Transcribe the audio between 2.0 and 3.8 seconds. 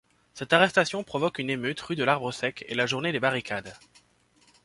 l'Arbre-Sec et la Journée des barricades.